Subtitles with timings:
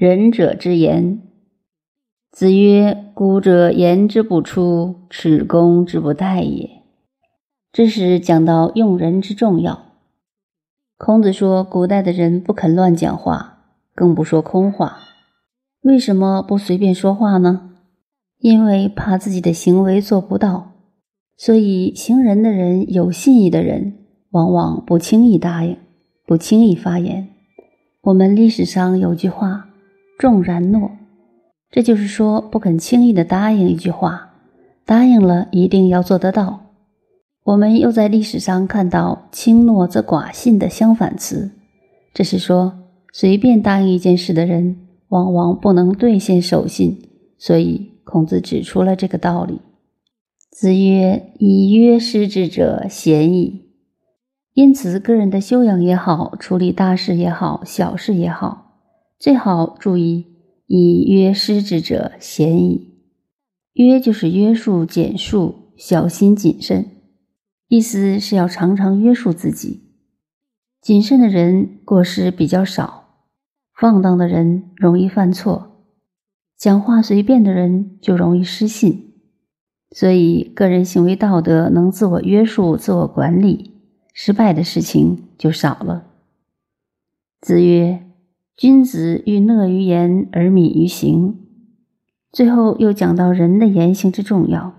[0.00, 1.20] 仁者之言。
[2.32, 6.70] 子曰：“古者言之不出，耻攻之不殆也。”
[7.70, 9.92] 这是讲到用人之重要。
[10.96, 15.00] 孔子说，古代的人不肯乱讲话，更不说空话。
[15.82, 17.72] 为什么不随便说话呢？
[18.38, 20.72] 因为怕自己的行为做不到，
[21.36, 23.98] 所以行仁的人、有信义的人，
[24.30, 25.76] 往往不轻易答应，
[26.24, 27.28] 不轻易发言。
[28.00, 29.66] 我们历史上有句话
[30.20, 30.90] ：“重然诺”，
[31.72, 34.34] 这就是说不肯轻易的答应一句话，
[34.84, 36.66] 答应了一定要做得到。
[37.44, 41.52] 我们又在历史上看到“轻诺则寡信”的相反词，
[42.12, 42.80] 这是说
[43.14, 44.76] 随便答应一件事的人，
[45.08, 46.98] 往往不能兑现守信。
[47.38, 49.62] 所以孔子指出了这个道理。
[50.50, 53.70] 子曰：“以约失之者，贤矣。”
[54.52, 58.69] 因此，个人的修养也好，处理大事也好，小事也好，
[59.20, 60.26] 最好注意
[60.66, 62.94] 以约失之者，嫌矣。
[63.74, 66.86] 约就是约束、简束、小心谨慎，
[67.68, 69.90] 意思是要常常约束自己。
[70.80, 73.26] 谨慎的人过失比较少，
[73.78, 75.84] 放荡的人容易犯错，
[76.56, 79.12] 讲话随便的人就容易失信。
[79.94, 83.82] 所以，个人行为道德能自我约束、自我管理。
[84.14, 86.06] 失败的事情就少了。
[87.40, 88.06] 子曰
[88.60, 91.38] ：“君子欲讷于言而敏于行。”
[92.30, 94.74] 最后又讲到人的言行之重要。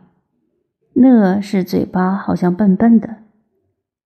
[0.94, 3.24] 讷是嘴巴好像笨笨的，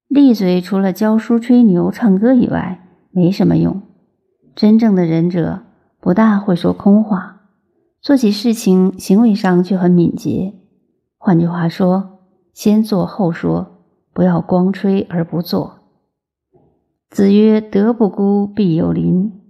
[0.08, 3.82] 利嘴除了教书、吹牛、唱歌以外，没什么用。
[4.56, 5.64] 真正的仁者
[6.00, 7.42] 不大会说空话，
[8.00, 10.54] 做起事情行为上却很敏捷。
[11.18, 12.20] 换句话说，
[12.54, 13.74] 先做后说。
[14.14, 15.80] 不要光吹而不做。
[17.10, 19.42] 子曰：“德不孤，必有邻。”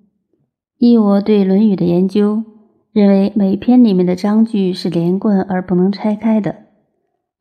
[0.78, 2.44] 依我对《论语》的研究，
[2.92, 6.56] 认为每篇里面的章句是连贯而不能拆开的，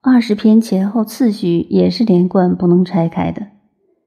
[0.01, 3.49] 二十篇前后次序也是连贯不能拆开的。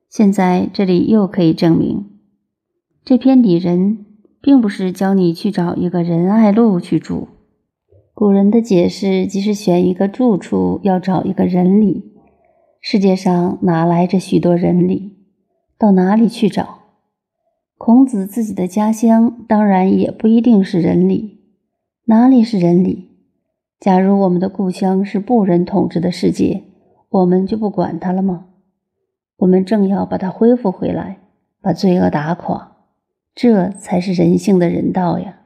[0.10, 2.06] 现在这里又可以证明，
[3.04, 4.06] 这篇里仁
[4.42, 7.28] 并不是教你去找一个仁爱路去住。
[8.14, 12.14] 古人的解释即是选一个住处，要找一个人理。
[12.80, 15.18] 世界上哪来这许多人理？
[15.78, 16.77] 到哪里去找？
[17.78, 21.38] 孔子自己的家乡当然也不一定是人理。
[22.06, 23.10] 哪里是人理？
[23.80, 26.64] 假如我们的故乡是不人统治的世界，
[27.10, 28.48] 我们就不管它了吗？
[29.38, 31.20] 我们正要把它恢复回来，
[31.62, 32.78] 把罪恶打垮，
[33.36, 35.42] 这才是人性的人道呀。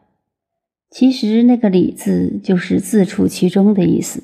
[0.89, 4.23] 其实那个“理”字就是自处其中的意思。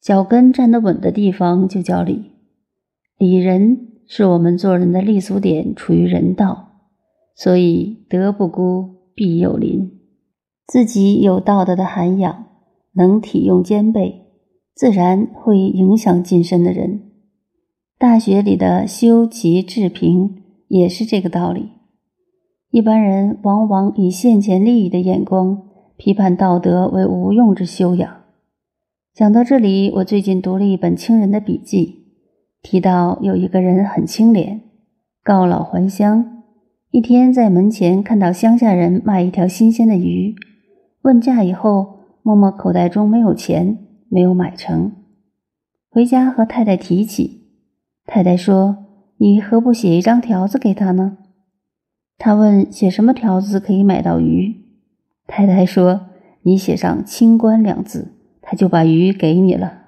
[0.00, 2.32] 脚跟站得稳的地方就叫理，
[3.18, 6.71] 理人是我们做人的立足点，处于人道，
[7.34, 9.90] 所以德不孤，必有邻。
[10.66, 12.46] 自己有道德的涵养，
[12.92, 14.26] 能体用兼备，
[14.74, 17.10] 自然会影响近身的人。
[17.98, 21.70] 大学里的修齐治平也是这个道理。
[22.70, 25.62] 一般人往往以现前利益的眼光
[25.96, 28.22] 批判道德为无用之修养。
[29.12, 32.06] 讲到这里，我最近读了一本清人的笔记，
[32.62, 34.62] 提到有一个人很清廉，
[35.22, 36.41] 告老还乡。
[36.92, 40.36] 一天在门前看到乡下人卖一条新鲜的鱼，
[41.00, 43.78] 问价以后，摸摸口袋中没有钱，
[44.10, 44.92] 没有买成。
[45.88, 47.46] 回家和太太提起，
[48.04, 48.76] 太太说
[49.16, 51.16] ：“你何不写一张条子给他呢？”
[52.18, 54.54] 他问：“写什么条子可以买到鱼？”
[55.26, 56.08] 太太说
[56.44, 58.12] ：“你写上‘清官’两字。”
[58.44, 59.84] 他就把鱼给你了。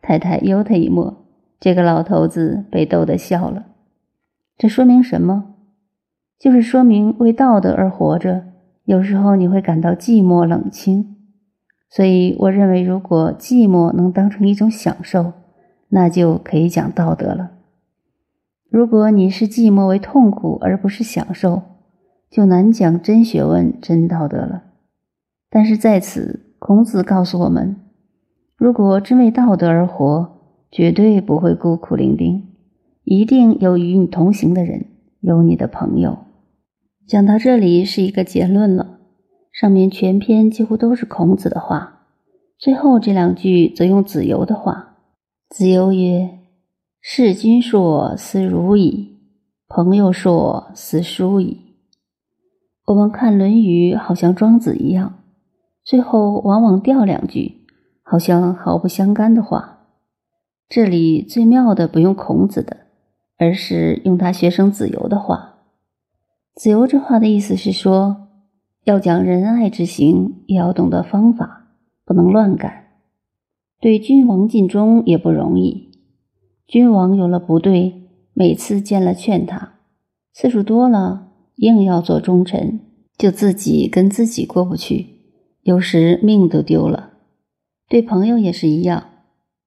[0.00, 1.26] 太太悠他一默，
[1.60, 3.66] 这个老头子被逗得笑了。
[4.56, 5.55] 这说明什么？
[6.38, 8.44] 就是说明为道德而活着，
[8.84, 11.16] 有时候你会感到寂寞冷清。
[11.88, 15.32] 所以，我认为，如果寂寞能当成一种享受，
[15.88, 17.52] 那就可以讲道德了。
[18.68, 21.62] 如果你视寂寞为痛苦而不是享受，
[22.28, 24.64] 就难讲真学问、真道德了。
[25.50, 26.44] 但是在此。
[26.58, 27.76] 孔子告诉我们：
[28.56, 30.40] 如果真为道德而活，
[30.70, 32.42] 绝对不会孤苦伶仃，
[33.04, 34.86] 一定有与你同行的人，
[35.20, 36.25] 有你的朋友。
[37.06, 38.98] 讲到这里是一个结论了，
[39.52, 42.00] 上面全篇几乎都是孔子的话，
[42.58, 44.96] 最后这两句则用子游的话。
[45.48, 46.40] 子游曰
[47.00, 49.20] ：“事君说，斯如矣；
[49.68, 51.76] 朋友说，斯疏矣。”
[52.86, 55.20] 我们看《论语》，好像庄子一样。
[55.84, 57.66] 最后往往掉两句，
[58.02, 59.86] 好像毫不相干的话。
[60.68, 62.76] 这里最妙的不用孔子的，
[63.38, 65.52] 而是用他学生子游的话。
[66.56, 68.28] 子游这话的意思是说，
[68.84, 71.66] 要讲仁爱之行，也要懂得方法，
[72.06, 72.84] 不能乱干。
[73.78, 75.90] 对君王尽忠也不容易。
[76.66, 79.74] 君王有了不对，每次见了劝他，
[80.32, 82.80] 次数多了，硬要做忠臣，
[83.18, 85.08] 就自己跟自己过不去，
[85.62, 87.10] 有时命都丢了。
[87.86, 89.04] 对朋友也是一样，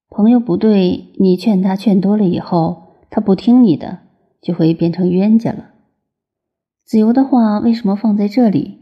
[0.08, 4.00] 朋友不对，你劝他劝多了以后，他不听你的，
[4.42, 5.66] 就会变成冤家了。
[6.90, 8.78] 子由的话为什么放在这里？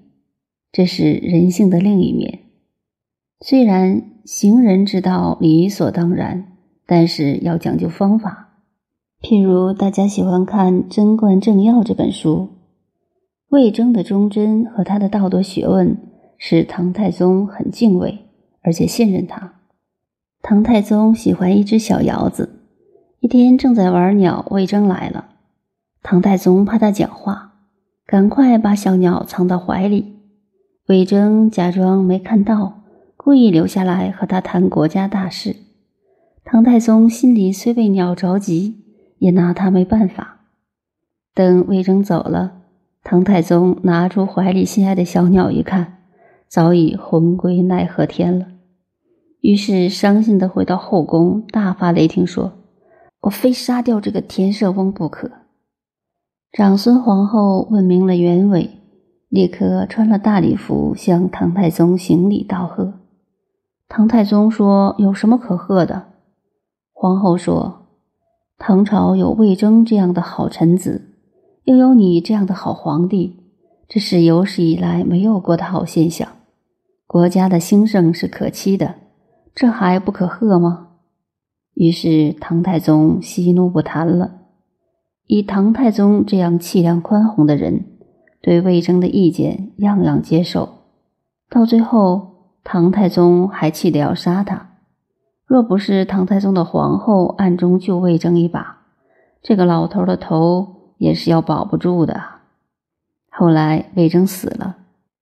[0.72, 2.38] 这是人性的另一面。
[3.42, 6.46] 虽然行人之道理所当然。
[6.86, 8.48] 但是要讲究方法，
[9.20, 12.48] 譬如大家喜欢看《贞观政要》这本书，
[13.50, 15.98] 魏征的忠贞和他的道德学问，
[16.38, 18.20] 使唐太宗很敬畏，
[18.62, 19.60] 而且信任他。
[20.40, 22.58] 唐太宗喜欢一只小鹞子，
[23.20, 25.28] 一天正在玩鸟，魏征来了，
[26.02, 27.47] 唐太宗怕他讲话，
[28.08, 30.16] 赶快把小鸟藏到怀里。
[30.86, 32.80] 魏征假装没看到，
[33.18, 35.54] 故意留下来和他谈国家大事。
[36.42, 38.76] 唐太宗心里虽为鸟着急，
[39.18, 40.46] 也拿他没办法。
[41.34, 42.62] 等魏征走了，
[43.04, 45.98] 唐太宗拿出怀里心爱的小鸟一看，
[46.48, 48.46] 早已魂归奈何天了。
[49.42, 52.54] 于是伤心的回到后宫，大发雷霆说
[53.20, 55.30] ：“我非杀掉这个田舍翁不可。”
[56.50, 58.70] 长孙皇后问明了原委，
[59.28, 62.94] 立刻穿了大礼服向唐太宗行礼道贺。
[63.86, 66.06] 唐太宗说：“有什么可贺的？”
[66.92, 67.86] 皇后说
[68.58, 71.10] ：“唐朝有魏征这样的好臣子，
[71.64, 73.36] 又有你这样的好皇帝，
[73.86, 76.28] 这是有史以来没有过的好现象。
[77.06, 78.94] 国家的兴盛是可期的，
[79.54, 80.88] 这还不可贺吗？”
[81.76, 84.37] 于是唐太宗息怒不谈了。
[85.28, 87.84] 以唐太宗这样气量宽宏的人，
[88.40, 90.70] 对魏征的意见样样接受，
[91.50, 94.70] 到最后，唐太宗还气得要杀他。
[95.44, 98.78] 若不是唐太宗的皇后暗中救魏征一把，
[99.42, 102.22] 这个老头的头也是要保不住的。
[103.28, 104.78] 后来魏征死了，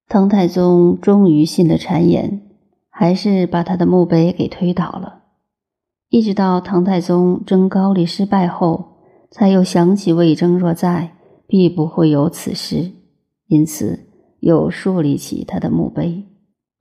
[0.09, 2.43] 唐太宗终于信了谗言，
[2.91, 5.23] 还是把他的墓碑给推倒了。
[6.11, 8.96] 一直到唐太宗征高丽失败后，
[9.31, 11.15] 才又想起魏征若在，
[11.47, 12.93] 必不会有此事，
[13.49, 14.01] 因此
[14.41, 16.25] 又树立起他的墓碑。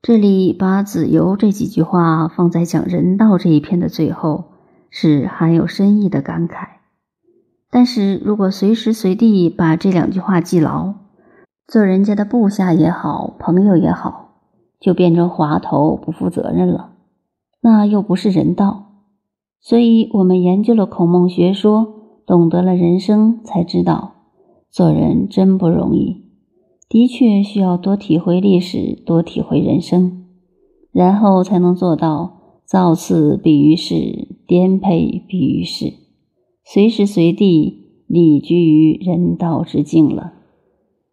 [0.01, 4.45] 这里把子由这几句话放在讲人道这一篇的最后，
[4.89, 6.67] 是含有深意的感慨。
[7.71, 10.93] 但是如果随时随地把这两句话记牢，
[11.67, 14.35] 做人家的部下也好，朋友也好，
[14.79, 16.91] 就变成滑头不负责任了，
[17.61, 18.93] 那又不是人道。
[19.59, 24.13] 所以，我们研究了孔孟学说，懂得了人生，才知道
[24.71, 26.23] 做人真不容易。
[26.87, 30.25] 的确需要多体会历史，多体会人生，
[30.91, 35.93] 然后才能做到造次必于世，颠沛必于世，
[36.63, 40.33] 随时随地立居于人道之境了。